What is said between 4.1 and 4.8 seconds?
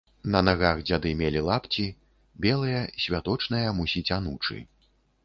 анучы.